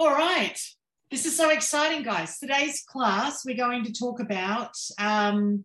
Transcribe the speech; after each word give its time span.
All 0.00 0.14
right. 0.14 0.56
This 1.10 1.26
is 1.26 1.36
so 1.36 1.50
exciting, 1.50 2.04
guys. 2.04 2.38
Today's 2.38 2.84
class, 2.88 3.44
we're 3.44 3.56
going 3.56 3.82
to 3.82 3.92
talk 3.92 4.20
about, 4.20 4.70
um, 4.96 5.64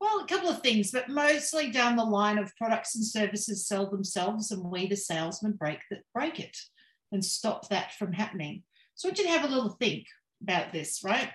well, 0.00 0.20
a 0.20 0.26
couple 0.28 0.48
of 0.48 0.62
things, 0.62 0.92
but 0.92 1.08
mostly 1.08 1.72
down 1.72 1.96
the 1.96 2.04
line 2.04 2.38
of 2.38 2.54
products 2.54 2.94
and 2.94 3.04
services 3.04 3.66
sell 3.66 3.90
themselves 3.90 4.52
and 4.52 4.62
we, 4.62 4.86
the 4.86 4.94
salesmen, 4.94 5.54
break, 5.54 5.80
that, 5.90 6.02
break 6.14 6.38
it 6.38 6.56
and 7.10 7.24
stop 7.24 7.68
that 7.68 7.92
from 7.94 8.12
happening. 8.12 8.62
So 8.94 9.08
I 9.08 9.10
want 9.10 9.18
you 9.18 9.24
to 9.24 9.30
have 9.30 9.44
a 9.50 9.52
little 9.52 9.70
think 9.70 10.04
about 10.40 10.72
this, 10.72 11.00
right? 11.02 11.30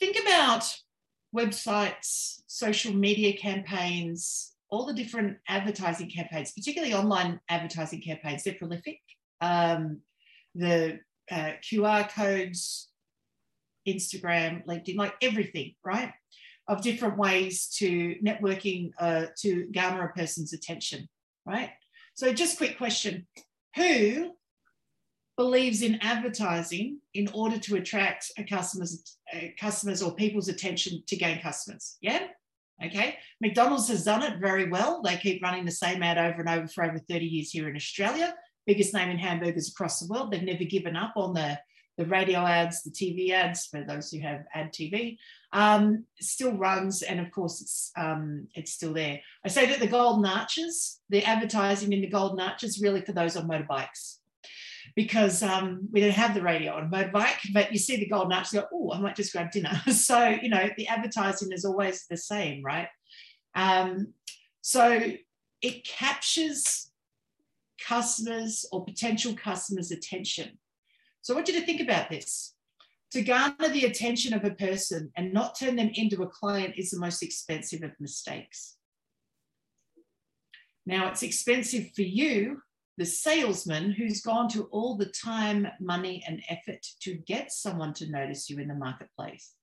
Think 0.00 0.18
about 0.20 0.74
websites, 1.32 2.40
social 2.48 2.92
media 2.92 3.36
campaigns, 3.36 4.56
all 4.70 4.86
the 4.86 4.92
different 4.92 5.36
advertising 5.46 6.10
campaigns, 6.10 6.50
particularly 6.50 6.94
online 6.94 7.38
advertising 7.48 8.02
campaigns. 8.02 8.42
They're 8.42 8.54
prolific. 8.54 8.98
Um, 9.40 10.00
the 10.54 11.00
uh, 11.30 11.52
QR 11.62 12.10
codes, 12.10 12.88
Instagram, 13.86 14.64
LinkedIn, 14.66 14.96
like 14.96 15.14
everything, 15.22 15.74
right? 15.84 16.12
Of 16.66 16.82
different 16.82 17.16
ways 17.16 17.68
to 17.78 18.16
networking 18.24 18.92
uh, 18.98 19.26
to 19.38 19.66
garner 19.74 20.04
a 20.04 20.12
person's 20.12 20.52
attention, 20.52 21.08
right? 21.46 21.70
So, 22.14 22.32
just 22.32 22.58
quick 22.58 22.76
question 22.76 23.26
Who 23.76 24.32
believes 25.36 25.82
in 25.82 25.98
advertising 26.02 26.98
in 27.14 27.28
order 27.28 27.58
to 27.58 27.76
attract 27.76 28.32
a 28.36 28.44
customer's 28.44 29.16
uh, 29.32 29.46
customers 29.58 30.02
or 30.02 30.14
people's 30.14 30.48
attention 30.48 31.02
to 31.06 31.16
gain 31.16 31.40
customers? 31.40 31.96
Yeah. 32.00 32.26
Okay. 32.84 33.16
McDonald's 33.40 33.88
has 33.88 34.04
done 34.04 34.22
it 34.22 34.38
very 34.38 34.68
well. 34.68 35.02
They 35.02 35.16
keep 35.16 35.42
running 35.42 35.64
the 35.64 35.70
same 35.70 36.02
ad 36.02 36.18
over 36.18 36.40
and 36.40 36.48
over 36.48 36.68
for 36.68 36.84
over 36.84 36.98
30 36.98 37.24
years 37.24 37.50
here 37.50 37.68
in 37.68 37.76
Australia 37.76 38.34
biggest 38.68 38.92
name 38.92 39.08
in 39.08 39.18
hamburgers 39.18 39.70
across 39.70 39.98
the 39.98 40.06
world. 40.12 40.30
They've 40.30 40.42
never 40.42 40.64
given 40.64 40.94
up 40.94 41.14
on 41.16 41.32
the, 41.32 41.58
the 41.96 42.04
radio 42.04 42.40
ads, 42.40 42.82
the 42.82 42.90
TV 42.90 43.30
ads, 43.30 43.64
for 43.66 43.82
those 43.82 44.10
who 44.10 44.20
have 44.20 44.44
ad 44.54 44.74
TV, 44.74 45.16
um, 45.54 46.04
still 46.20 46.52
runs. 46.52 47.00
And 47.00 47.18
of 47.18 47.30
course, 47.32 47.62
it's, 47.62 47.90
um, 47.96 48.46
it's 48.54 48.72
still 48.72 48.92
there. 48.92 49.20
I 49.42 49.48
say 49.48 49.64
that 49.66 49.80
the 49.80 49.86
Golden 49.86 50.26
Arches, 50.26 51.00
the 51.08 51.24
advertising 51.24 51.94
in 51.94 52.02
the 52.02 52.08
Golden 52.08 52.40
Arches, 52.40 52.80
really 52.80 53.00
for 53.00 53.12
those 53.12 53.38
on 53.38 53.48
motorbikes. 53.48 54.18
Because 54.94 55.42
um, 55.42 55.88
we 55.90 56.00
don't 56.00 56.10
have 56.10 56.34
the 56.34 56.42
radio 56.42 56.74
on 56.74 56.90
motorbike, 56.90 57.52
but 57.54 57.72
you 57.72 57.78
see 57.78 57.96
the 57.96 58.08
golden 58.08 58.32
arches, 58.32 58.52
go, 58.52 58.66
oh, 58.72 58.92
I 58.92 59.00
might 59.00 59.16
just 59.16 59.32
grab 59.32 59.50
dinner. 59.50 59.80
so, 59.92 60.28
you 60.28 60.48
know, 60.48 60.68
the 60.76 60.88
advertising 60.88 61.52
is 61.52 61.64
always 61.64 62.06
the 62.06 62.16
same, 62.16 62.64
right? 62.64 62.88
Um, 63.54 64.14
so 64.62 65.12
it 65.60 65.84
captures 65.84 66.88
customers 67.86 68.66
or 68.72 68.84
potential 68.84 69.34
customers' 69.34 69.90
attention. 69.90 70.58
So 71.22 71.34
I 71.34 71.36
want 71.36 71.48
you 71.48 71.60
to 71.60 71.66
think 71.66 71.80
about 71.80 72.10
this. 72.10 72.54
To 73.12 73.22
garner 73.22 73.68
the 73.68 73.84
attention 73.84 74.34
of 74.34 74.44
a 74.44 74.50
person 74.50 75.10
and 75.16 75.32
not 75.32 75.58
turn 75.58 75.76
them 75.76 75.90
into 75.94 76.22
a 76.22 76.28
client 76.28 76.74
is 76.76 76.90
the 76.90 77.00
most 77.00 77.22
expensive 77.22 77.82
of 77.82 77.92
mistakes. 77.98 78.76
Now, 80.84 81.08
it's 81.08 81.22
expensive 81.22 81.90
for 81.94 82.02
you, 82.02 82.62
the 82.98 83.06
salesman, 83.06 83.92
who's 83.92 84.20
gone 84.20 84.48
to 84.50 84.64
all 84.64 84.96
the 84.96 85.06
time, 85.06 85.68
money, 85.80 86.22
and 86.26 86.42
effort 86.48 86.86
to 87.00 87.14
get 87.14 87.52
someone 87.52 87.94
to 87.94 88.10
notice 88.10 88.50
you 88.50 88.58
in 88.58 88.68
the 88.68 88.74
marketplace. 88.74 89.54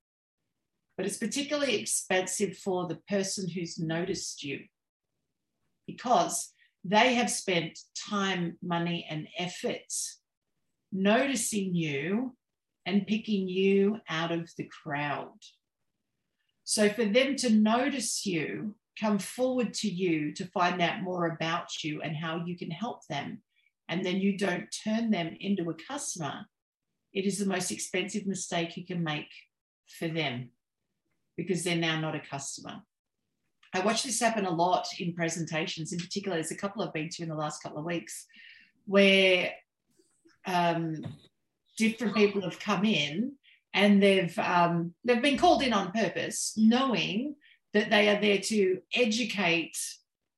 But 0.98 1.06
it's 1.06 1.18
particularly 1.18 1.76
expensive 1.76 2.58
for 2.58 2.88
the 2.88 3.00
person 3.08 3.50
who's 3.50 3.78
noticed 3.78 4.44
you 4.44 4.62
because 5.88 6.52
they 6.88 7.16
have 7.16 7.32
spent 7.32 7.80
time, 8.10 8.58
money, 8.62 9.08
and 9.10 9.28
efforts 9.40 10.20
noticing 10.92 11.74
you 11.74 12.36
and 12.86 13.08
picking 13.08 13.50
you 13.50 13.98
out 14.08 14.32
of 14.32 14.52
the 14.56 14.70
crowd. 14.84 15.34
So, 16.64 16.90
for 16.90 17.04
them 17.04 17.36
to 17.38 17.50
notice 17.50 18.26
you, 18.26 18.76
come 19.00 19.18
forward 19.18 19.74
to 19.74 19.90
you 19.90 20.32
to 20.34 20.46
find 20.46 20.80
out 20.80 21.02
more 21.02 21.26
about 21.28 21.84
you 21.84 22.02
and 22.04 22.16
how 22.16 22.44
you 22.46 22.56
can 22.56 22.70
help 22.70 23.08
them, 23.08 23.42
and 23.90 24.06
then 24.06 24.18
you 24.18 24.38
don't 24.38 24.68
turn 24.84 25.10
them 25.10 25.36
into 25.40 25.70
a 25.72 25.76
customer, 25.88 26.46
it 27.14 27.26
is 27.26 27.40
the 27.40 27.48
most 27.48 27.72
expensive 27.72 28.28
mistake 28.28 28.78
you 28.78 28.86
can 28.86 29.04
make 29.04 29.32
for 29.88 30.08
them 30.08 30.50
because 31.36 31.64
they're 31.64 31.76
now 31.76 32.00
not 32.00 32.16
a 32.16 32.20
customer. 32.20 32.84
I 33.76 33.84
watch 33.84 34.04
this 34.04 34.22
happen 34.22 34.46
a 34.46 34.50
lot 34.50 34.88
in 35.00 35.14
presentations. 35.14 35.92
In 35.92 36.00
particular, 36.00 36.38
there's 36.38 36.52
a 36.52 36.56
couple 36.56 36.82
I've 36.82 36.94
been 36.94 37.10
to 37.10 37.24
in 37.24 37.30
the 37.30 37.36
last 37.36 37.62
couple 37.62 37.80
of 37.80 37.86
weeks 37.86 38.26
where 38.86 39.52
um, 40.46 41.06
different 41.78 42.16
people 42.16 42.42
have 42.42 42.60
come 42.60 42.86
in 42.86 43.34
and 43.74 44.02
they've 44.02 44.38
um, 44.40 44.94
they've 45.04 45.22
been 45.22 45.38
called 45.38 45.62
in 45.62 45.74
on 45.74 45.92
purpose, 45.92 46.54
knowing 46.56 47.36
that 47.74 47.90
they 47.90 48.08
are 48.08 48.22
there 48.22 48.38
to 48.38 48.80
educate, 48.94 49.78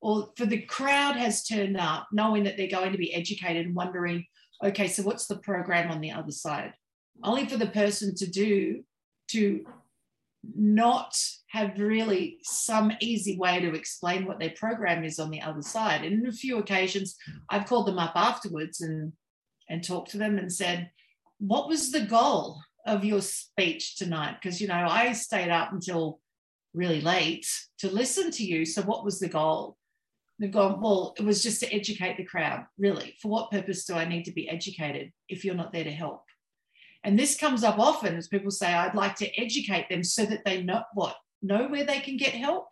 or 0.00 0.30
for 0.36 0.44
the 0.44 0.62
crowd 0.62 1.14
has 1.14 1.46
turned 1.46 1.76
up, 1.76 2.08
knowing 2.10 2.42
that 2.42 2.56
they're 2.56 2.66
going 2.66 2.90
to 2.90 2.98
be 2.98 3.14
educated 3.14 3.66
and 3.66 3.76
wondering, 3.76 4.26
okay, 4.64 4.88
so 4.88 5.04
what's 5.04 5.28
the 5.28 5.38
program 5.38 5.92
on 5.92 6.00
the 6.00 6.10
other 6.10 6.32
side? 6.32 6.72
Only 7.22 7.46
for 7.46 7.56
the 7.56 7.68
person 7.68 8.16
to 8.16 8.26
do 8.26 8.82
to 9.28 9.64
not 10.56 11.16
have 11.50 11.78
really 11.78 12.38
some 12.42 12.92
easy 13.00 13.38
way 13.38 13.60
to 13.60 13.74
explain 13.74 14.26
what 14.26 14.38
their 14.38 14.50
program 14.50 15.04
is 15.04 15.18
on 15.18 15.30
the 15.30 15.40
other 15.40 15.62
side. 15.62 16.04
And 16.04 16.22
in 16.22 16.28
a 16.28 16.32
few 16.32 16.58
occasions, 16.58 17.16
I've 17.48 17.66
called 17.66 17.86
them 17.86 17.98
up 17.98 18.12
afterwards 18.14 18.80
and 18.80 19.12
and 19.70 19.84
talked 19.84 20.10
to 20.12 20.18
them 20.18 20.38
and 20.38 20.52
said, 20.52 20.90
"What 21.38 21.68
was 21.68 21.90
the 21.90 22.02
goal 22.02 22.60
of 22.86 23.04
your 23.04 23.20
speech 23.22 23.96
tonight?" 23.96 24.36
Because 24.40 24.60
you 24.60 24.68
know, 24.68 24.86
I 24.88 25.12
stayed 25.12 25.50
up 25.50 25.72
until 25.72 26.20
really 26.74 27.00
late 27.00 27.46
to 27.78 27.90
listen 27.90 28.30
to 28.32 28.44
you. 28.44 28.64
So, 28.64 28.82
what 28.82 29.04
was 29.04 29.18
the 29.18 29.28
goal? 29.28 29.76
They've 30.38 30.52
gone, 30.52 30.80
well, 30.80 31.14
it 31.18 31.24
was 31.24 31.42
just 31.42 31.60
to 31.60 31.74
educate 31.74 32.16
the 32.16 32.24
crowd. 32.24 32.64
Really, 32.78 33.16
for 33.20 33.28
what 33.28 33.50
purpose 33.50 33.84
do 33.84 33.94
I 33.94 34.04
need 34.04 34.24
to 34.24 34.32
be 34.32 34.48
educated 34.48 35.12
if 35.28 35.44
you're 35.44 35.54
not 35.54 35.72
there 35.72 35.84
to 35.84 35.90
help? 35.90 36.22
And 37.04 37.18
this 37.18 37.36
comes 37.36 37.64
up 37.64 37.78
often 37.78 38.16
as 38.16 38.28
people 38.28 38.50
say, 38.50 38.72
I'd 38.72 38.94
like 38.94 39.16
to 39.16 39.40
educate 39.40 39.88
them 39.88 40.04
so 40.04 40.24
that 40.26 40.44
they 40.44 40.62
know 40.62 40.82
what, 40.94 41.16
know 41.42 41.68
where 41.68 41.84
they 41.84 42.00
can 42.00 42.16
get 42.16 42.34
help, 42.34 42.68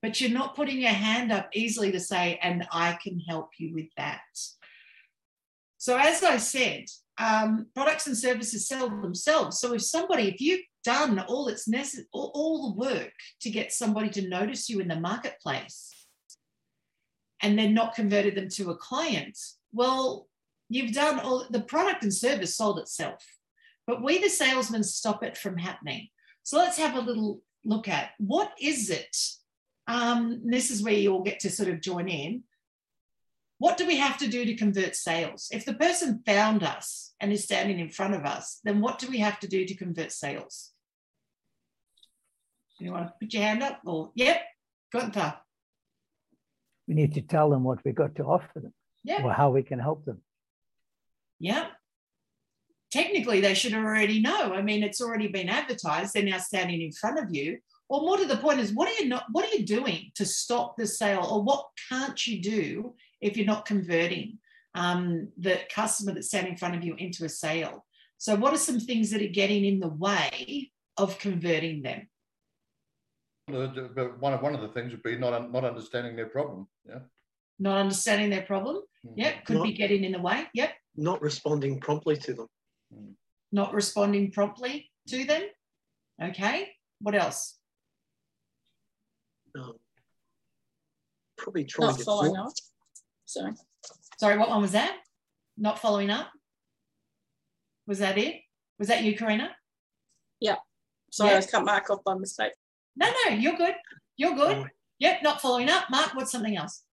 but 0.00 0.20
you're 0.20 0.30
not 0.30 0.56
putting 0.56 0.80
your 0.80 0.90
hand 0.90 1.32
up 1.32 1.48
easily 1.52 1.92
to 1.92 2.00
say, 2.00 2.38
and 2.42 2.66
I 2.72 2.98
can 3.02 3.20
help 3.20 3.50
you 3.58 3.72
with 3.72 3.88
that. 3.96 4.20
So, 5.78 5.96
as 5.96 6.22
I 6.22 6.36
said, 6.36 6.84
um, 7.18 7.66
products 7.74 8.06
and 8.06 8.16
services 8.16 8.68
sell 8.68 8.88
themselves. 8.88 9.58
So, 9.58 9.74
if 9.74 9.82
somebody, 9.82 10.28
if 10.28 10.40
you've 10.40 10.60
done 10.84 11.18
all 11.20 11.48
it's 11.48 11.68
necessary, 11.68 12.06
all, 12.12 12.30
all 12.34 12.70
the 12.70 12.78
work 12.78 13.12
to 13.40 13.50
get 13.50 13.72
somebody 13.72 14.10
to 14.10 14.28
notice 14.28 14.68
you 14.68 14.80
in 14.80 14.88
the 14.88 15.00
marketplace, 15.00 15.92
and 17.42 17.58
then 17.58 17.74
not 17.74 17.94
converted 17.94 18.36
them 18.36 18.48
to 18.48 18.70
a 18.70 18.76
client, 18.76 19.36
well, 19.72 20.28
you've 20.68 20.92
done 20.92 21.18
all 21.20 21.44
the 21.50 21.60
product 21.60 22.02
and 22.02 22.14
service 22.14 22.56
sold 22.56 22.78
itself. 22.78 23.24
But 23.86 24.02
we, 24.02 24.18
the 24.18 24.30
salesmen, 24.30 24.84
stop 24.84 25.24
it 25.24 25.36
from 25.36 25.58
happening. 25.58 26.08
So 26.44 26.58
let's 26.58 26.78
have 26.78 26.96
a 26.96 27.00
little 27.00 27.40
look 27.64 27.88
at 27.88 28.10
what 28.18 28.52
is 28.60 28.90
it? 28.90 29.16
Um, 29.86 30.42
this 30.44 30.70
is 30.70 30.82
where 30.82 30.94
you 30.94 31.12
all 31.12 31.22
get 31.22 31.40
to 31.40 31.50
sort 31.50 31.68
of 31.68 31.80
join 31.80 32.08
in. 32.08 32.44
What 33.58 33.76
do 33.76 33.86
we 33.86 33.96
have 33.96 34.18
to 34.18 34.28
do 34.28 34.44
to 34.44 34.54
convert 34.54 34.96
sales? 34.96 35.48
If 35.52 35.64
the 35.64 35.74
person 35.74 36.22
found 36.26 36.62
us 36.62 37.14
and 37.20 37.32
is 37.32 37.44
standing 37.44 37.78
in 37.78 37.90
front 37.90 38.14
of 38.14 38.24
us, 38.24 38.60
then 38.64 38.80
what 38.80 38.98
do 38.98 39.08
we 39.08 39.18
have 39.18 39.38
to 39.40 39.48
do 39.48 39.64
to 39.64 39.74
convert 39.74 40.10
sales? 40.10 40.70
You 42.78 42.90
want 42.90 43.06
to 43.06 43.14
put 43.20 43.32
your 43.32 43.42
hand 43.44 43.62
up? 43.62 43.80
Or 43.86 44.10
yep, 44.16 44.42
Gunther. 44.92 45.34
We 46.88 46.94
need 46.94 47.14
to 47.14 47.22
tell 47.22 47.50
them 47.50 47.62
what 47.62 47.84
we 47.84 47.92
got 47.92 48.16
to 48.16 48.24
offer 48.24 48.58
them. 48.58 48.74
Yeah. 49.04 49.22
Or 49.22 49.32
how 49.32 49.50
we 49.50 49.62
can 49.62 49.78
help 49.78 50.04
them. 50.04 50.20
Yeah 51.38 51.66
technically 52.92 53.40
they 53.40 53.54
should 53.54 53.74
already 53.74 54.20
know. 54.20 54.52
I 54.52 54.62
mean, 54.62 54.82
it's 54.82 55.00
already 55.00 55.28
been 55.28 55.48
advertised. 55.48 56.14
They're 56.14 56.22
now 56.22 56.38
standing 56.38 56.82
in 56.82 56.92
front 56.92 57.18
of 57.18 57.34
you. 57.34 57.58
Or 57.88 58.02
more 58.02 58.18
to 58.18 58.26
the 58.26 58.36
point 58.36 58.60
is, 58.60 58.72
what 58.72 58.88
are 58.88 59.02
you 59.02 59.08
not? 59.08 59.24
What 59.32 59.46
are 59.46 59.56
you 59.56 59.66
doing 59.66 60.12
to 60.14 60.24
stop 60.24 60.76
the 60.76 60.86
sale, 60.86 61.26
or 61.30 61.42
what 61.42 61.66
can't 61.90 62.26
you 62.26 62.40
do 62.40 62.94
if 63.20 63.36
you're 63.36 63.46
not 63.46 63.66
converting 63.66 64.38
um, 64.74 65.28
the 65.36 65.60
customer 65.74 66.14
that's 66.14 66.28
standing 66.28 66.52
in 66.52 66.58
front 66.58 66.74
of 66.74 66.84
you 66.84 66.94
into 66.94 67.24
a 67.24 67.28
sale? 67.28 67.84
So, 68.16 68.34
what 68.34 68.54
are 68.54 68.58
some 68.58 68.80
things 68.80 69.10
that 69.10 69.20
are 69.20 69.26
getting 69.26 69.66
in 69.66 69.78
the 69.78 69.88
way 69.88 70.70
of 70.96 71.18
converting 71.18 71.82
them? 71.82 72.08
But 73.48 74.18
one 74.20 74.32
of 74.32 74.40
one 74.40 74.54
of 74.54 74.62
the 74.62 74.68
things 74.68 74.92
would 74.92 75.02
be 75.02 75.18
not 75.18 75.52
not 75.52 75.64
understanding 75.64 76.16
their 76.16 76.30
problem. 76.30 76.68
Yeah. 76.88 77.00
Not 77.58 77.76
understanding 77.76 78.30
their 78.30 78.42
problem. 78.42 78.76
Mm-hmm. 79.06 79.20
Yep, 79.20 79.44
could 79.44 79.56
not, 79.56 79.64
be 79.64 79.72
getting 79.74 80.04
in 80.04 80.12
the 80.12 80.20
way. 80.20 80.46
Yep. 80.54 80.70
Not 80.96 81.20
responding 81.20 81.78
promptly 81.78 82.16
to 82.16 82.32
them 82.32 82.46
not 83.50 83.74
responding 83.74 84.30
promptly 84.30 84.90
to 85.08 85.24
them. 85.24 85.42
Okay, 86.22 86.68
what 87.00 87.14
else? 87.14 87.58
Um, 89.58 89.74
probably 91.36 91.64
trying 91.64 91.88
not 91.90 91.98
to 91.98 92.04
following 92.04 92.36
up. 92.36 92.52
Sorry. 93.26 93.52
Sorry, 94.18 94.38
what 94.38 94.48
one 94.48 94.62
was 94.62 94.72
that? 94.72 94.96
Not 95.58 95.78
following 95.78 96.10
up? 96.10 96.30
Was 97.86 97.98
that 97.98 98.16
it? 98.16 98.36
Was 98.78 98.88
that 98.88 99.02
you, 99.02 99.16
Karina? 99.16 99.50
Yeah. 100.40 100.56
Sorry, 101.10 101.30
Yeah. 101.30 101.34
I 101.34 101.36
was 101.36 101.46
cut 101.46 101.64
Mark 101.64 101.90
off 101.90 102.04
by 102.04 102.14
mistake. 102.14 102.52
No, 102.96 103.10
no, 103.26 103.32
you're 103.34 103.56
good. 103.56 103.74
You're 104.16 104.34
good. 104.34 104.56
Oh, 104.58 104.66
Yep, 104.98 105.22
not 105.24 105.40
following 105.42 105.68
up. 105.68 105.86
Mark, 105.90 106.14
what's 106.14 106.30
something 106.30 106.56
else? 106.56 106.84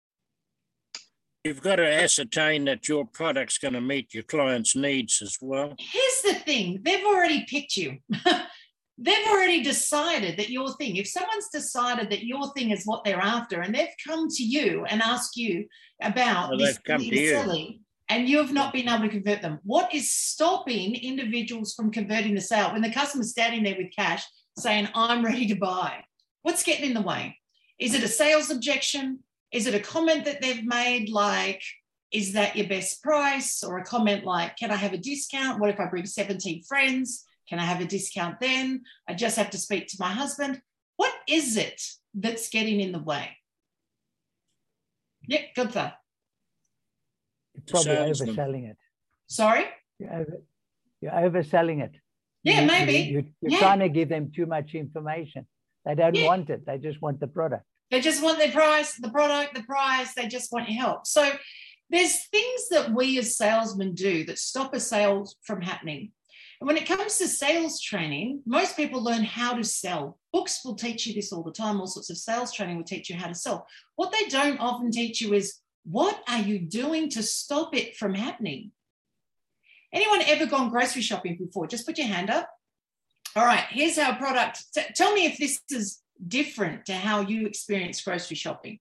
You've 1.46 1.62
got 1.62 1.78
to 1.78 1.88
ascertain 1.88 2.66
that 2.66 2.90
your 2.90 3.06
product's 3.06 3.58
going 3.58 3.74
to 3.74 3.82
meet 3.82 4.14
your 4.14 4.24
client's 4.24 4.76
needs 4.76 5.22
as 5.22 5.38
well. 5.40 5.74
Here's 5.80 6.22
the 6.22 6.34
thing 6.34 6.82
they've 6.84 7.06
already 7.06 7.46
picked 7.46 7.78
you. 7.78 7.98
they've 8.98 9.28
already 9.30 9.64
decided 9.64 10.38
that 10.38 10.50
your 10.50 10.76
thing, 10.76 10.98
if 10.98 11.08
someone's 11.08 11.48
decided 11.48 12.10
that 12.10 12.26
your 12.26 12.52
thing 12.54 12.72
is 12.72 12.86
what 12.86 13.06
they're 13.06 13.22
after 13.22 13.62
and 13.62 13.74
they've 13.74 13.88
come 14.06 14.28
to 14.28 14.44
you 14.44 14.84
and 14.90 15.02
asked 15.02 15.38
you 15.38 15.66
about 16.02 16.50
Well, 16.50 16.60
this 16.60 16.78
come 16.80 17.00
thing 17.00 17.14
you. 17.14 17.30
selling 17.30 17.80
and 18.10 18.28
you 18.28 18.38
have 18.40 18.52
not 18.52 18.74
been 18.74 18.90
able 18.90 19.04
to 19.04 19.10
convert 19.10 19.42
them, 19.42 19.60
what 19.64 19.94
is 19.96 20.12
stopping 20.12 20.96
individuals 20.96 21.74
from 21.74 21.92
converting 21.92 22.36
the 22.36 22.42
sale 22.42 22.74
when 22.74 22.82
the 22.82 22.92
customer's 22.92 23.32
standing 23.32 23.64
there 23.64 23.78
with 23.78 23.96
cash 23.96 24.26
saying, 24.58 24.90
I'm 24.94 25.24
ready 25.24 25.48
to 25.48 25.56
buy? 25.56 26.04
What's 26.42 26.64
getting 26.64 26.86
in 26.86 26.94
the 26.94 27.02
way? 27.02 27.38
Is 27.80 27.94
it 27.94 28.04
a 28.04 28.10
sales 28.10 28.50
objection? 28.50 29.20
Is 29.52 29.66
it 29.68 29.76
a 29.76 29.80
comment 29.80 30.26
that 30.26 30.42
they've 30.42 30.64
made 30.66 31.10
like, 31.10 31.62
is 32.12 32.34
that 32.34 32.56
your 32.56 32.68
best 32.68 33.02
price? 33.04 33.64
Or 33.64 33.78
a 33.78 33.84
comment 33.84 34.24
like, 34.26 34.58
can 34.58 34.72
I 34.72 34.76
have 34.76 34.94
a 34.94 34.98
discount? 34.98 35.60
What 35.60 35.70
if 35.70 35.80
I 35.80 35.86
bring 35.88 36.06
17 36.06 36.64
friends? 36.64 37.26
Can 37.48 37.60
I 37.60 37.64
have 37.66 37.82
a 37.82 37.86
discount 37.86 38.40
then? 38.40 38.84
I 39.08 39.14
just 39.16 39.38
have 39.38 39.50
to 39.52 39.58
speak 39.58 39.88
to 39.88 39.98
my 40.00 40.12
husband. 40.12 40.62
What 40.98 41.14
is 41.28 41.58
it 41.58 41.82
that's 42.14 42.50
getting 42.50 42.80
in 42.80 42.92
the 42.92 43.00
way? 43.00 43.30
Yep, 45.28 45.42
good 45.56 45.72
thought. 45.72 45.96
You're 47.56 47.64
probably 47.68 47.96
overselling 48.12 48.70
it. 48.70 48.78
Sorry? 49.28 49.66
You're, 50.00 50.14
over, 50.14 50.42
you're 51.02 51.12
overselling 51.12 51.82
it. 51.84 51.92
Yeah, 52.44 52.62
You- 52.62 52.68
maybe. 52.68 52.94
You, 52.94 53.00
you, 53.20 53.26
you're 53.42 53.52
Yeah. 53.54 53.60
trying 53.60 53.80
to 53.80 53.90
give 53.90 54.10
them 54.10 54.32
too 54.36 54.46
much 54.46 54.74
information. 54.76 55.46
They 55.86 55.96
don't 55.96 56.16
Yeah. 56.16 56.26
want 56.28 56.50
it. 56.50 56.66
They 56.66 56.78
just 56.78 57.02
want 57.02 57.20
the 57.20 57.28
product. 57.28 57.64
They 57.92 58.02
just 58.02 58.24
want 58.24 58.38
their 58.38 58.52
price, 58.52 58.96
the 58.96 59.10
product, 59.10 59.56
the 59.56 59.64
price. 59.64 60.14
They 60.14 60.28
just 60.28 60.52
want 60.52 60.70
your 60.70 60.80
help. 60.80 61.08
So 61.08 61.32
there's 61.90 62.26
things 62.28 62.70
that 62.70 62.92
we 62.92 63.18
as 63.18 63.36
salesmen 63.36 63.96
do 63.96 64.24
that 64.26 64.38
stop 64.38 64.74
a 64.74 64.80
sale 64.80 65.28
from 65.44 65.62
happening. 65.62 66.12
And 66.62 66.68
when 66.68 66.78
it 66.78 66.86
comes 66.86 67.18
to 67.18 67.28
sales 67.28 67.80
training, 67.80 68.42
most 68.46 68.76
people 68.76 69.02
learn 69.02 69.24
how 69.24 69.54
to 69.54 69.64
sell. 69.64 70.20
Books 70.34 70.64
will 70.64 70.76
teach 70.76 71.08
you 71.08 71.14
this 71.14 71.32
all 71.32 71.42
the 71.42 71.52
time. 71.52 71.80
All 71.80 71.88
sorts 71.88 72.10
of 72.10 72.18
sales 72.18 72.52
training 72.52 72.78
will 72.78 72.84
teach 72.84 73.10
you 73.10 73.16
how 73.16 73.28
to 73.28 73.36
sell. 73.36 73.66
What 73.96 74.12
they 74.12 74.28
don't 74.28 74.60
often 74.60 74.92
teach 74.92 75.22
you 75.22 75.34
is 75.34 75.56
what 75.84 76.22
are 76.28 76.42
you 76.42 76.60
doing 76.60 77.10
to 77.12 77.24
stop 77.24 77.74
it 77.74 77.96
from 77.96 78.14
happening? 78.14 78.72
Anyone 79.94 80.22
ever 80.24 80.46
gone 80.46 80.70
grocery 80.70 81.02
shopping 81.02 81.38
before? 81.38 81.66
Just 81.66 81.88
put 81.88 81.98
your 81.98 82.08
hand 82.08 82.30
up. 82.30 82.50
All 83.36 83.46
right, 83.46 83.66
here's 83.70 83.98
our 83.98 84.16
product. 84.16 84.64
T- 84.74 84.82
tell 84.96 85.14
me 85.14 85.26
if 85.26 85.38
this 85.38 85.62
is 85.72 86.02
different 86.28 86.86
to 86.86 86.94
how 86.94 87.22
you 87.22 87.46
experience 87.46 88.02
grocery 88.02 88.36
shopping. 88.36 88.80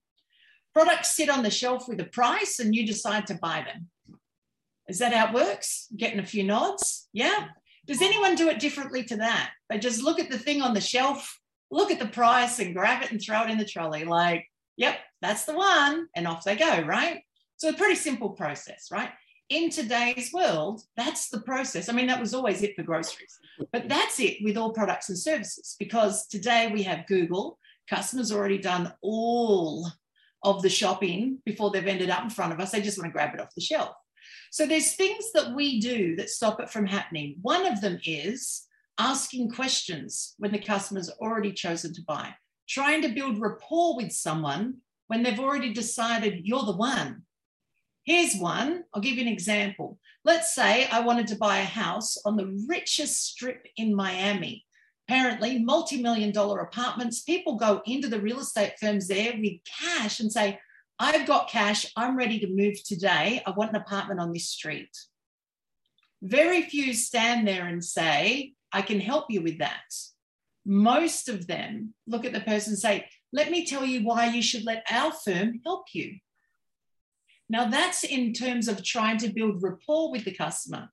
Products 0.73 1.15
sit 1.15 1.29
on 1.29 1.43
the 1.43 1.49
shelf 1.49 1.87
with 1.87 1.99
a 1.99 2.05
price 2.05 2.59
and 2.59 2.75
you 2.75 2.85
decide 2.85 3.27
to 3.27 3.35
buy 3.35 3.65
them. 3.65 3.89
Is 4.87 4.99
that 4.99 5.13
how 5.13 5.27
it 5.27 5.33
works? 5.33 5.87
Getting 5.95 6.19
a 6.19 6.25
few 6.25 6.43
nods? 6.43 7.07
Yeah. 7.13 7.47
Does 7.85 8.01
anyone 8.01 8.35
do 8.35 8.49
it 8.49 8.59
differently 8.59 9.03
to 9.05 9.17
that? 9.17 9.51
They 9.69 9.79
just 9.79 10.03
look 10.03 10.19
at 10.19 10.29
the 10.29 10.37
thing 10.37 10.61
on 10.61 10.73
the 10.73 10.81
shelf, 10.81 11.39
look 11.71 11.91
at 11.91 11.99
the 11.99 12.07
price 12.07 12.59
and 12.59 12.75
grab 12.75 13.03
it 13.03 13.11
and 13.11 13.21
throw 13.21 13.43
it 13.43 13.49
in 13.49 13.57
the 13.57 13.65
trolley. 13.65 14.05
Like, 14.05 14.45
yep, 14.77 14.97
that's 15.21 15.45
the 15.45 15.55
one. 15.55 16.07
And 16.15 16.27
off 16.27 16.43
they 16.43 16.55
go, 16.55 16.81
right? 16.81 17.21
So 17.57 17.69
a 17.69 17.73
pretty 17.73 17.95
simple 17.95 18.29
process, 18.31 18.89
right? 18.91 19.09
In 19.49 19.71
today's 19.71 20.31
world, 20.31 20.83
that's 20.95 21.29
the 21.29 21.41
process. 21.41 21.89
I 21.89 21.93
mean, 21.93 22.05
that 22.07 22.19
was 22.19 22.35
always 22.35 22.61
it 22.61 22.75
for 22.75 22.83
groceries. 22.83 23.39
But 23.71 23.89
that's 23.89 24.19
it 24.19 24.37
with 24.43 24.57
all 24.57 24.71
products 24.73 25.09
and 25.09 25.17
services 25.17 25.75
because 25.79 26.27
today 26.27 26.69
we 26.71 26.83
have 26.83 27.07
Google. 27.07 27.57
Customers 27.89 28.31
already 28.31 28.59
done 28.59 28.93
all 29.01 29.87
of 30.43 30.61
the 30.61 30.69
shopping 30.69 31.39
before 31.45 31.71
they've 31.71 31.85
ended 31.87 32.11
up 32.11 32.23
in 32.23 32.29
front 32.29 32.53
of 32.53 32.59
us. 32.59 32.71
They 32.71 32.81
just 32.81 32.99
want 32.99 33.09
to 33.09 33.11
grab 33.11 33.33
it 33.33 33.41
off 33.41 33.55
the 33.55 33.61
shelf. 33.61 33.95
So 34.51 34.67
there's 34.67 34.93
things 34.93 35.31
that 35.33 35.55
we 35.55 35.79
do 35.79 36.15
that 36.17 36.29
stop 36.29 36.59
it 36.59 36.69
from 36.69 36.85
happening. 36.85 37.37
One 37.41 37.65
of 37.65 37.81
them 37.81 37.99
is 38.05 38.67
asking 38.99 39.51
questions 39.51 40.35
when 40.37 40.51
the 40.51 40.59
customer's 40.59 41.09
already 41.09 41.53
chosen 41.53 41.93
to 41.95 42.03
buy, 42.03 42.35
trying 42.67 43.01
to 43.01 43.09
build 43.09 43.39
rapport 43.39 43.95
with 43.95 44.11
someone 44.11 44.75
when 45.07 45.23
they've 45.23 45.39
already 45.39 45.73
decided 45.73 46.41
you're 46.45 46.65
the 46.65 46.75
one. 46.75 47.23
Here's 48.09 48.35
one. 48.37 48.85
I'll 48.91 49.03
give 49.03 49.17
you 49.17 49.21
an 49.21 49.27
example. 49.27 49.99
Let's 50.25 50.55
say 50.55 50.87
I 50.87 51.01
wanted 51.01 51.27
to 51.27 51.35
buy 51.35 51.59
a 51.59 51.63
house 51.63 52.17
on 52.25 52.37
the 52.37 52.59
richest 52.67 53.23
strip 53.23 53.67
in 53.77 53.93
Miami. 53.93 54.65
Apparently, 55.07 55.59
multi 55.59 56.01
million 56.01 56.31
dollar 56.31 56.57
apartments. 56.61 57.21
People 57.21 57.57
go 57.57 57.83
into 57.85 58.07
the 58.07 58.19
real 58.19 58.39
estate 58.39 58.73
firms 58.81 59.07
there 59.07 59.33
with 59.39 59.59
cash 59.79 60.19
and 60.19 60.31
say, 60.31 60.59
I've 60.97 61.27
got 61.27 61.51
cash. 61.51 61.85
I'm 61.95 62.17
ready 62.17 62.39
to 62.39 62.47
move 62.47 62.83
today. 62.83 63.43
I 63.45 63.51
want 63.51 63.75
an 63.75 63.75
apartment 63.75 64.19
on 64.19 64.33
this 64.33 64.47
street. 64.47 64.89
Very 66.23 66.63
few 66.63 66.95
stand 66.95 67.47
there 67.47 67.67
and 67.67 67.85
say, 67.85 68.53
I 68.73 68.81
can 68.81 68.99
help 68.99 69.25
you 69.29 69.43
with 69.43 69.59
that. 69.59 69.93
Most 70.65 71.29
of 71.29 71.45
them 71.45 71.93
look 72.07 72.25
at 72.25 72.33
the 72.33 72.41
person 72.41 72.71
and 72.71 72.79
say, 72.79 73.07
Let 73.31 73.51
me 73.51 73.67
tell 73.67 73.85
you 73.85 74.03
why 74.03 74.29
you 74.29 74.41
should 74.41 74.65
let 74.65 74.83
our 74.89 75.11
firm 75.11 75.61
help 75.63 75.93
you. 75.93 76.17
Now, 77.49 77.65
that's 77.67 78.03
in 78.03 78.33
terms 78.33 78.67
of 78.67 78.83
trying 78.83 79.17
to 79.19 79.29
build 79.29 79.63
rapport 79.63 80.11
with 80.11 80.25
the 80.25 80.33
customer. 80.33 80.89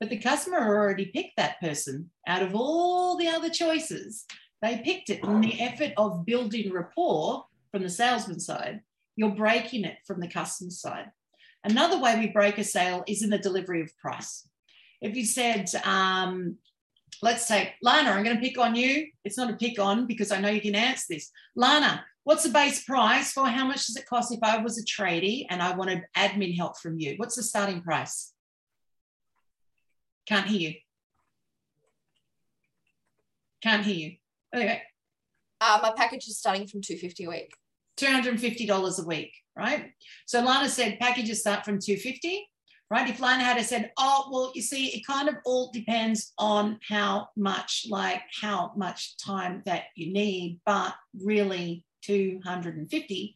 But 0.00 0.10
the 0.10 0.18
customer 0.18 0.58
already 0.58 1.06
picked 1.06 1.36
that 1.36 1.60
person 1.60 2.10
out 2.26 2.42
of 2.42 2.54
all 2.54 3.16
the 3.16 3.28
other 3.28 3.50
choices. 3.50 4.24
They 4.62 4.78
picked 4.78 5.10
it. 5.10 5.22
In 5.22 5.40
the 5.40 5.60
effort 5.60 5.92
of 5.96 6.24
building 6.24 6.72
rapport 6.72 7.44
from 7.70 7.82
the 7.82 7.90
salesman 7.90 8.40
side, 8.40 8.80
you're 9.16 9.34
breaking 9.34 9.84
it 9.84 9.98
from 10.06 10.20
the 10.20 10.28
customer 10.28 10.70
side. 10.70 11.10
Another 11.64 12.00
way 12.00 12.18
we 12.18 12.28
break 12.28 12.58
a 12.58 12.64
sale 12.64 13.04
is 13.06 13.22
in 13.22 13.30
the 13.30 13.38
delivery 13.38 13.82
of 13.82 13.96
price. 13.98 14.48
If 15.00 15.16
you 15.16 15.24
said, 15.24 15.68
um, 15.84 16.56
let's 17.22 17.46
take 17.46 17.72
Lana, 17.82 18.10
I'm 18.10 18.24
going 18.24 18.36
to 18.36 18.42
pick 18.42 18.58
on 18.58 18.74
you. 18.74 19.06
It's 19.24 19.36
not 19.36 19.50
a 19.50 19.56
pick 19.56 19.78
on 19.78 20.06
because 20.06 20.30
I 20.32 20.40
know 20.40 20.48
you 20.48 20.60
can 20.60 20.74
answer 20.74 21.06
this. 21.10 21.30
Lana, 21.56 22.04
what's 22.24 22.44
the 22.44 22.50
base 22.50 22.84
price 22.84 23.32
for 23.32 23.46
how 23.46 23.66
much 23.66 23.86
does 23.86 23.96
it 23.96 24.06
cost 24.06 24.32
if 24.32 24.40
I 24.42 24.58
was 24.58 24.78
a 24.78 24.84
tradie 24.84 25.46
and 25.50 25.62
I 25.62 25.74
wanted 25.76 26.02
admin 26.16 26.56
help 26.56 26.78
from 26.78 26.98
you? 26.98 27.14
What's 27.16 27.36
the 27.36 27.42
starting 27.42 27.82
price? 27.82 28.32
Can't 30.26 30.46
hear 30.46 30.70
you. 30.70 30.74
Can't 33.62 33.84
hear 33.84 33.94
you. 33.94 34.16
Okay, 34.54 34.82
Uh, 35.60 35.78
my 35.82 35.92
package 35.96 36.28
is 36.28 36.38
starting 36.38 36.66
from 36.66 36.80
250 36.80 37.24
a 37.24 37.28
week. 37.28 37.52
$250 37.96 39.02
a 39.02 39.06
week, 39.06 39.32
right? 39.56 39.92
So 40.26 40.40
Lana 40.40 40.68
said 40.68 40.98
packages 41.00 41.40
start 41.40 41.64
from 41.64 41.80
250, 41.80 42.48
right? 42.90 43.08
If 43.08 43.20
Lana 43.20 43.44
had 43.44 43.62
said, 43.64 43.92
oh, 43.98 44.28
well, 44.30 44.52
you 44.54 44.62
see, 44.62 44.88
it 44.88 45.06
kind 45.06 45.28
of 45.28 45.36
all 45.44 45.70
depends 45.72 46.32
on 46.38 46.78
how 46.88 47.28
much, 47.36 47.86
like 47.88 48.22
how 48.40 48.72
much 48.76 49.16
time 49.18 49.62
that 49.66 49.84
you 49.94 50.12
need, 50.12 50.60
but 50.64 50.94
really 51.22 51.84
250, 52.02 53.34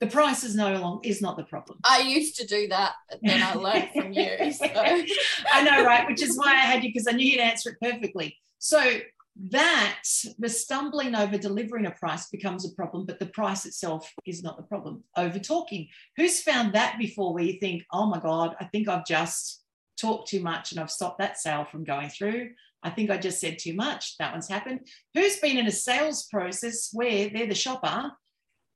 the 0.00 0.06
price 0.06 0.44
is 0.44 0.54
no 0.54 0.74
long 0.76 1.00
is 1.04 1.20
not 1.20 1.36
the 1.36 1.44
problem. 1.44 1.78
I 1.84 2.00
used 2.00 2.36
to 2.36 2.46
do 2.46 2.68
that, 2.68 2.94
but 3.10 3.20
then 3.22 3.42
I 3.42 3.54
learned 3.54 3.90
from 3.94 4.12
you. 4.12 4.52
So 4.52 4.64
I 5.52 5.62
know, 5.62 5.84
right? 5.84 6.08
Which 6.08 6.22
is 6.22 6.38
why 6.38 6.52
I 6.52 6.60
had 6.60 6.82
you 6.82 6.88
because 6.88 7.06
I 7.06 7.12
knew 7.12 7.26
you'd 7.26 7.40
answer 7.40 7.70
it 7.70 7.92
perfectly. 7.92 8.38
So 8.58 9.00
that 9.48 10.02
the 10.38 10.48
stumbling 10.48 11.14
over 11.14 11.38
delivering 11.38 11.86
a 11.86 11.90
price 11.92 12.28
becomes 12.28 12.66
a 12.66 12.74
problem, 12.74 13.06
but 13.06 13.18
the 13.18 13.26
price 13.26 13.64
itself 13.64 14.12
is 14.26 14.42
not 14.42 14.56
the 14.56 14.62
problem. 14.62 15.02
Over 15.16 15.38
talking. 15.38 15.88
Who's 16.16 16.42
found 16.42 16.74
that 16.74 16.98
before 16.98 17.32
where 17.32 17.44
you 17.44 17.58
think, 17.58 17.84
oh 17.92 18.06
my 18.06 18.20
God, 18.20 18.54
I 18.60 18.66
think 18.66 18.88
I've 18.88 19.06
just 19.06 19.62
talked 19.98 20.28
too 20.28 20.40
much 20.40 20.72
and 20.72 20.80
I've 20.80 20.90
stopped 20.90 21.18
that 21.18 21.38
sale 21.38 21.64
from 21.64 21.84
going 21.84 22.10
through? 22.10 22.50
I 22.82 22.90
think 22.90 23.10
I 23.10 23.16
just 23.16 23.40
said 23.40 23.58
too 23.58 23.74
much. 23.74 24.16
That 24.18 24.32
one's 24.32 24.48
happened. 24.48 24.86
Who's 25.14 25.36
been 25.36 25.58
in 25.58 25.66
a 25.66 25.72
sales 25.72 26.26
process 26.26 26.90
where 26.92 27.30
they're 27.30 27.46
the 27.46 27.54
shopper 27.54 28.12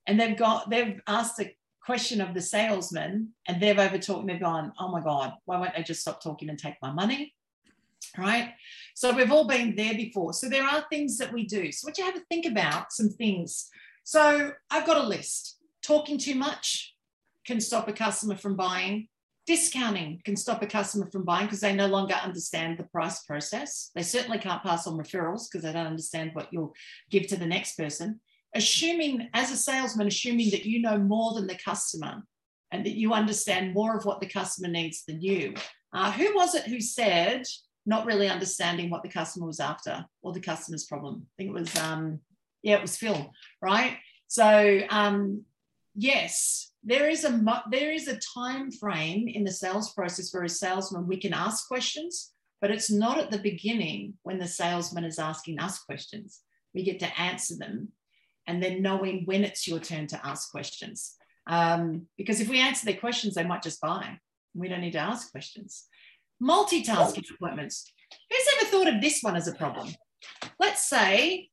and 0.07 0.21
they've 0.21 0.37
got 0.37 0.71
they've 0.71 1.01
asked 1.07 1.41
a 1.41 1.55
question 1.83 2.21
of 2.21 2.33
the 2.33 2.41
salesman 2.41 3.31
and 3.47 3.61
they've 3.61 3.77
overtalked 3.77 4.21
and 4.21 4.29
they've 4.29 4.41
gone, 4.41 4.73
oh 4.79 4.89
my 4.89 5.03
God, 5.03 5.35
why 5.45 5.59
won't 5.59 5.75
they 5.77 5.83
just 5.83 6.01
stop 6.01 6.23
talking 6.23 6.49
and 6.49 6.59
take 6.59 6.77
my 6.81 6.91
money? 6.91 7.35
Right. 8.17 8.55
So 8.95 9.15
we've 9.15 9.33
all 9.33 9.47
been 9.47 9.75
there 9.75 9.95
before. 9.95 10.33
So 10.33 10.49
there 10.49 10.65
are 10.65 10.85
things 10.89 11.19
that 11.19 11.33
we 11.33 11.45
do. 11.45 11.71
So 11.73 11.87
what 11.87 11.99
you 11.99 12.05
have 12.05 12.15
to 12.15 12.25
think 12.29 12.47
about 12.47 12.93
some 12.93 13.11
things. 13.11 13.69
So 14.05 14.53
I've 14.71 14.87
got 14.87 15.05
a 15.05 15.07
list. 15.07 15.59
Talking 15.83 16.17
too 16.17 16.35
much 16.35 16.95
can 17.47 17.61
stop 17.61 17.89
a 17.89 17.93
customer 17.93 18.37
from 18.37 18.57
buying. 18.57 19.09
Discounting 19.47 20.23
can 20.25 20.37
stop 20.37 20.63
a 20.63 20.67
customer 20.67 21.11
from 21.11 21.25
buying 21.25 21.47
because 21.47 21.61
they 21.61 21.75
no 21.75 21.87
longer 21.87 22.15
understand 22.15 22.79
the 22.79 22.85
price 22.85 23.23
process. 23.25 23.91
They 23.95 24.03
certainly 24.03 24.39
can't 24.39 24.63
pass 24.63 24.87
on 24.87 24.97
referrals 24.97 25.49
because 25.51 25.65
they 25.65 25.73
don't 25.73 25.87
understand 25.87 26.31
what 26.33 26.49
you'll 26.51 26.73
give 27.11 27.27
to 27.27 27.37
the 27.37 27.47
next 27.47 27.77
person 27.77 28.21
assuming 28.55 29.29
as 29.35 29.51
a 29.51 29.57
salesman 29.57 30.07
assuming 30.07 30.51
that 30.51 30.65
you 30.65 30.81
know 30.81 30.99
more 30.99 31.35
than 31.35 31.47
the 31.47 31.59
customer 31.65 32.23
and 32.71 32.87
that 32.87 32.97
you 32.97 33.13
understand 33.13 33.75
more 33.75 33.97
of 33.97 34.05
what 34.05 34.21
the 34.21 34.29
customer 34.29 34.69
needs 34.69 35.05
than 35.07 35.21
you 35.21 35.55
uh, 35.93 36.11
who 36.13 36.35
was 36.35 36.55
it 36.55 36.65
who 36.65 36.81
said 36.81 37.43
not 37.87 38.07
really 38.07 38.29
understanding 38.29 38.91
what 38.91 39.03
the 39.03 39.09
customer 39.09 39.47
was 39.47 39.61
after 39.61 40.05
or 40.23 40.33
the 40.33 40.41
customer's 40.41 40.85
problem. 40.85 41.27
I 41.27 41.33
think 41.37 41.51
it 41.51 41.61
was, 41.61 41.77
um, 41.77 42.21
yeah, 42.63 42.77
it 42.77 42.83
was 42.83 42.97
Phil, 42.97 43.31
right? 43.61 43.99
So 44.27 44.81
um, 44.91 45.45
yes, 45.95 46.73
there 46.83 47.09
is 47.09 47.25
a 47.25 47.63
there 47.71 47.93
is 47.93 48.09
a 48.09 48.19
time 48.19 48.71
frame 48.71 49.29
in 49.29 49.45
the 49.45 49.53
sales 49.53 49.93
process 49.93 50.31
for 50.31 50.45
a 50.45 50.49
salesman 50.49 51.07
we 51.07 51.17
can 51.17 51.33
ask 51.33 51.67
questions, 51.69 52.33
but 52.61 52.71
it's 52.71 52.91
not 52.91 53.19
at 53.19 53.31
the 53.31 53.39
beginning 53.39 54.15
when 54.23 54.39
the 54.39 54.47
salesman 54.47 55.05
is 55.05 55.19
asking 55.19 55.61
us 55.61 55.79
questions. 55.79 56.41
We 56.75 56.83
get 56.83 57.01
to 57.01 57.21
answer 57.21 57.55
them, 57.57 57.93
and 58.47 58.63
then 58.63 58.83
knowing 58.83 59.23
when 59.25 59.45
it's 59.45 59.67
your 59.67 59.79
turn 59.79 60.07
to 60.09 60.27
ask 60.27 60.51
questions. 60.51 61.15
Um, 61.47 62.07
because 62.17 62.41
if 62.41 62.49
we 62.49 62.61
answer 62.61 62.87
their 62.87 62.97
questions, 62.97 63.35
they 63.35 63.45
might 63.45 63.63
just 63.63 63.81
buy. 63.81 64.19
We 64.55 64.69
don't 64.69 64.81
need 64.81 64.93
to 64.93 64.99
ask 64.99 65.31
questions. 65.31 65.87
Multitasking 66.43 67.25
appointments. 67.35 67.93
Who's 68.31 68.49
ever 68.57 68.71
thought 68.71 68.95
of 68.95 69.01
this 69.01 69.21
one 69.23 69.37
as 69.37 69.49
a 69.49 69.55
problem? 69.55 69.89
Let's 70.59 70.89
say 70.89 71.51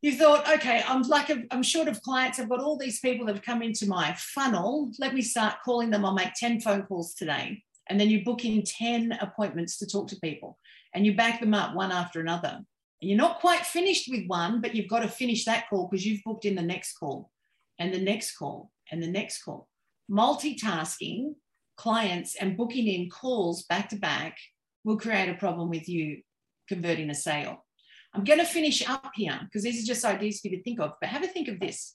you 0.00 0.12
thought, 0.12 0.48
okay, 0.48 0.82
I'm 0.86 1.02
like, 1.02 1.30
I'm 1.50 1.62
short 1.62 1.88
of 1.88 2.00
clients. 2.02 2.38
I've 2.38 2.48
got 2.48 2.60
all 2.60 2.78
these 2.78 3.00
people 3.00 3.26
that 3.26 3.34
have 3.34 3.44
come 3.44 3.62
into 3.62 3.86
my 3.86 4.14
funnel. 4.16 4.92
Let 4.98 5.14
me 5.14 5.22
start 5.22 5.56
calling 5.64 5.90
them. 5.90 6.04
I'll 6.04 6.14
make 6.14 6.34
10 6.34 6.60
phone 6.60 6.82
calls 6.82 7.14
today. 7.14 7.62
And 7.88 7.98
then 7.98 8.08
you 8.08 8.24
book 8.24 8.44
in 8.44 8.62
10 8.62 9.18
appointments 9.20 9.78
to 9.78 9.86
talk 9.86 10.08
to 10.08 10.20
people 10.20 10.58
and 10.94 11.04
you 11.04 11.16
back 11.16 11.40
them 11.40 11.54
up 11.54 11.74
one 11.74 11.90
after 11.90 12.20
another. 12.20 12.60
And 13.00 13.10
you're 13.10 13.18
not 13.18 13.40
quite 13.40 13.66
finished 13.66 14.08
with 14.10 14.26
one, 14.26 14.60
but 14.60 14.74
you've 14.74 14.88
got 14.88 15.00
to 15.00 15.08
finish 15.08 15.44
that 15.44 15.68
call 15.68 15.88
because 15.88 16.06
you've 16.06 16.22
booked 16.24 16.44
in 16.44 16.54
the 16.54 16.62
next 16.62 16.96
call 16.98 17.30
and 17.78 17.92
the 17.92 18.00
next 18.00 18.36
call 18.36 18.70
and 18.90 19.02
the 19.02 19.08
next 19.08 19.42
call. 19.42 19.68
Multitasking 20.10 21.34
clients 21.78 22.34
and 22.34 22.56
booking 22.56 22.88
in 22.88 23.08
calls 23.08 23.62
back 23.62 23.88
to 23.88 23.96
back 23.96 24.36
will 24.84 24.98
create 24.98 25.30
a 25.30 25.34
problem 25.34 25.70
with 25.70 25.88
you 25.88 26.20
converting 26.68 27.08
a 27.08 27.14
sale. 27.14 27.64
I'm 28.12 28.24
going 28.24 28.40
to 28.40 28.44
finish 28.44 28.86
up 28.88 29.10
here 29.14 29.38
because 29.44 29.62
these 29.62 29.82
are 29.82 29.86
just 29.86 30.04
ideas 30.04 30.40
for 30.40 30.48
you 30.48 30.56
to 30.56 30.62
think 30.62 30.80
of, 30.80 30.92
but 31.00 31.08
have 31.08 31.22
a 31.22 31.28
think 31.28 31.48
of 31.48 31.60
this. 31.60 31.94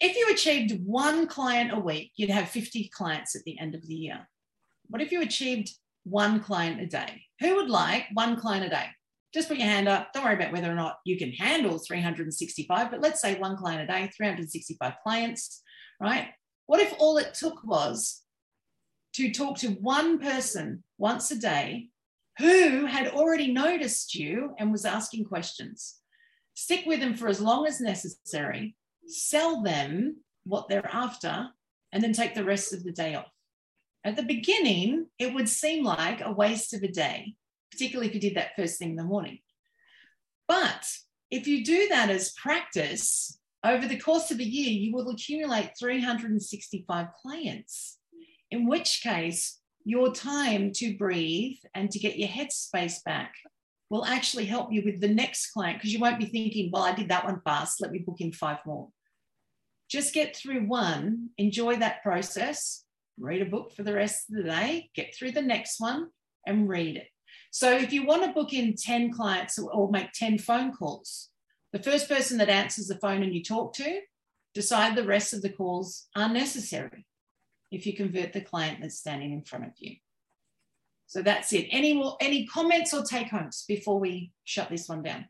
If 0.00 0.16
you 0.16 0.28
achieved 0.30 0.84
one 0.84 1.26
client 1.26 1.72
a 1.72 1.78
week, 1.78 2.12
you'd 2.16 2.30
have 2.30 2.48
50 2.48 2.90
clients 2.92 3.34
at 3.34 3.42
the 3.44 3.58
end 3.58 3.74
of 3.74 3.86
the 3.86 3.94
year. 3.94 4.28
What 4.88 5.02
if 5.02 5.12
you 5.12 5.22
achieved 5.22 5.70
one 6.04 6.40
client 6.40 6.80
a 6.80 6.86
day? 6.86 7.22
Who 7.40 7.56
would 7.56 7.68
like 7.68 8.06
one 8.12 8.36
client 8.36 8.64
a 8.64 8.70
day? 8.70 8.86
Just 9.34 9.48
put 9.48 9.58
your 9.58 9.66
hand 9.66 9.88
up. 9.88 10.12
Don't 10.12 10.24
worry 10.24 10.34
about 10.34 10.52
whether 10.52 10.70
or 10.70 10.76
not 10.76 10.98
you 11.04 11.18
can 11.18 11.32
handle 11.32 11.78
365, 11.78 12.90
but 12.90 13.00
let's 13.00 13.20
say 13.20 13.38
one 13.38 13.56
client 13.56 13.82
a 13.82 13.92
day, 13.92 14.10
365 14.16 14.94
clients, 15.02 15.62
right? 16.00 16.28
What 16.68 16.80
if 16.80 16.94
all 16.98 17.16
it 17.16 17.32
took 17.32 17.64
was 17.64 18.24
to 19.14 19.32
talk 19.32 19.56
to 19.58 19.68
one 19.68 20.18
person 20.18 20.84
once 20.98 21.30
a 21.30 21.38
day 21.38 21.88
who 22.36 22.84
had 22.84 23.08
already 23.08 23.50
noticed 23.50 24.14
you 24.14 24.54
and 24.58 24.70
was 24.70 24.84
asking 24.84 25.24
questions? 25.24 25.96
Stick 26.52 26.84
with 26.84 27.00
them 27.00 27.14
for 27.14 27.26
as 27.26 27.40
long 27.40 27.66
as 27.66 27.80
necessary, 27.80 28.76
sell 29.06 29.62
them 29.62 30.18
what 30.44 30.68
they're 30.68 30.90
after, 30.92 31.48
and 31.90 32.02
then 32.02 32.12
take 32.12 32.34
the 32.34 32.44
rest 32.44 32.74
of 32.74 32.84
the 32.84 32.92
day 32.92 33.14
off. 33.14 33.32
At 34.04 34.16
the 34.16 34.22
beginning, 34.22 35.06
it 35.18 35.32
would 35.32 35.48
seem 35.48 35.84
like 35.84 36.20
a 36.20 36.30
waste 36.30 36.74
of 36.74 36.82
a 36.82 36.92
day, 36.92 37.34
particularly 37.70 38.08
if 38.08 38.14
you 38.14 38.20
did 38.20 38.36
that 38.36 38.56
first 38.56 38.78
thing 38.78 38.90
in 38.90 38.96
the 38.96 39.04
morning. 39.04 39.38
But 40.46 40.86
if 41.30 41.46
you 41.46 41.64
do 41.64 41.88
that 41.88 42.10
as 42.10 42.34
practice 42.34 43.38
over 43.68 43.86
the 43.86 43.98
course 43.98 44.30
of 44.30 44.40
a 44.40 44.44
year, 44.44 44.70
you 44.70 44.92
will 44.92 45.10
accumulate 45.10 45.72
365 45.78 47.06
clients, 47.22 47.98
in 48.50 48.66
which 48.66 49.02
case, 49.02 49.60
your 49.84 50.12
time 50.12 50.72
to 50.72 50.96
breathe 50.96 51.56
and 51.74 51.90
to 51.90 51.98
get 51.98 52.18
your 52.18 52.28
headspace 52.28 53.02
back 53.04 53.34
will 53.90 54.04
actually 54.04 54.44
help 54.44 54.72
you 54.72 54.82
with 54.84 55.00
the 55.00 55.08
next 55.08 55.52
client 55.52 55.78
because 55.78 55.92
you 55.92 56.00
won't 56.00 56.18
be 56.18 56.26
thinking, 56.26 56.70
well, 56.72 56.82
I 56.82 56.94
did 56.94 57.08
that 57.08 57.24
one 57.24 57.40
fast, 57.40 57.80
let 57.80 57.90
me 57.90 58.00
book 58.00 58.20
in 58.20 58.32
five 58.32 58.58
more. 58.66 58.88
Just 59.88 60.12
get 60.12 60.36
through 60.36 60.66
one, 60.66 61.30
enjoy 61.38 61.76
that 61.76 62.02
process, 62.02 62.84
read 63.18 63.40
a 63.40 63.46
book 63.46 63.72
for 63.74 63.82
the 63.82 63.94
rest 63.94 64.28
of 64.28 64.36
the 64.36 64.42
day, 64.42 64.90
get 64.94 65.14
through 65.14 65.32
the 65.32 65.42
next 65.42 65.80
one 65.80 66.08
and 66.46 66.68
read 66.68 66.96
it. 66.96 67.08
So 67.50 67.74
if 67.74 67.92
you 67.92 68.04
want 68.04 68.24
to 68.24 68.32
book 68.32 68.52
in 68.52 68.74
10 68.76 69.12
clients 69.12 69.58
or 69.58 69.90
make 69.90 70.12
10 70.12 70.38
phone 70.38 70.72
calls, 70.72 71.30
the 71.72 71.78
first 71.82 72.08
person 72.08 72.38
that 72.38 72.48
answers 72.48 72.86
the 72.86 72.96
phone 72.98 73.22
and 73.22 73.34
you 73.34 73.42
talk 73.42 73.74
to, 73.74 74.00
decide 74.54 74.96
the 74.96 75.04
rest 75.04 75.32
of 75.34 75.42
the 75.42 75.50
calls 75.50 76.08
are 76.16 76.28
necessary 76.28 77.06
if 77.70 77.86
you 77.86 77.94
convert 77.94 78.32
the 78.32 78.40
client 78.40 78.78
that's 78.80 78.98
standing 78.98 79.32
in 79.32 79.42
front 79.42 79.66
of 79.66 79.72
you. 79.76 79.96
So 81.06 81.22
that's 81.22 81.52
it. 81.52 81.68
Any 81.70 81.94
more, 81.94 82.16
any 82.20 82.46
comments 82.46 82.92
or 82.92 83.02
take 83.02 83.28
homes 83.28 83.64
before 83.66 83.98
we 83.98 84.32
shut 84.44 84.68
this 84.70 84.88
one 84.88 85.02
down? 85.02 85.26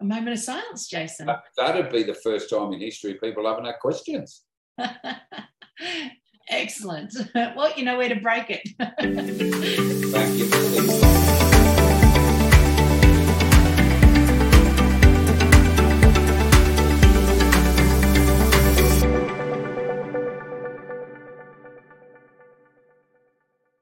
A 0.00 0.04
moment 0.04 0.30
of 0.32 0.38
silence, 0.38 0.88
Jason. 0.88 1.26
That- 1.26 1.42
That'd 1.58 1.90
be 1.90 2.02
the 2.04 2.14
first 2.14 2.48
time 2.48 2.72
in 2.72 2.80
history 2.80 3.14
people 3.14 3.46
haven't 3.46 3.66
had 3.66 3.78
questions. 3.80 4.42
Excellent. 6.48 7.14
Well, 7.34 7.72
you 7.76 7.84
know 7.84 7.98
where 7.98 8.08
to 8.08 8.16
break 8.20 8.46
it. 8.48 8.62
Thank 10.10 10.38
you. 10.38 11.19